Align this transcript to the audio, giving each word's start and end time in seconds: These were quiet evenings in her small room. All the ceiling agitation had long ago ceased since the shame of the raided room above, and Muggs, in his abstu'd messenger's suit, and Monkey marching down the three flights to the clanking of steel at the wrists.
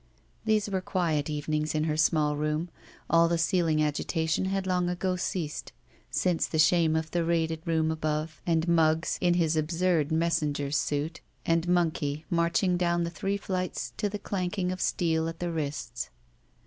These 0.45 0.67
were 0.67 0.81
quiet 0.81 1.29
evenings 1.29 1.75
in 1.75 1.83
her 1.83 1.95
small 1.95 2.35
room. 2.35 2.69
All 3.07 3.27
the 3.27 3.37
ceiling 3.37 3.83
agitation 3.83 4.45
had 4.45 4.65
long 4.65 4.89
ago 4.89 5.15
ceased 5.15 5.73
since 6.09 6.47
the 6.47 6.57
shame 6.57 6.95
of 6.95 7.11
the 7.11 7.23
raided 7.23 7.61
room 7.65 7.91
above, 7.91 8.41
and 8.47 8.67
Muggs, 8.67 9.19
in 9.21 9.35
his 9.35 9.55
abstu'd 9.55 10.11
messenger's 10.11 10.75
suit, 10.77 11.21
and 11.45 11.67
Monkey 11.67 12.25
marching 12.31 12.77
down 12.77 13.03
the 13.03 13.11
three 13.11 13.37
flights 13.37 13.93
to 13.97 14.09
the 14.09 14.17
clanking 14.17 14.71
of 14.71 14.81
steel 14.81 15.27
at 15.29 15.37
the 15.37 15.51
wrists. 15.51 16.09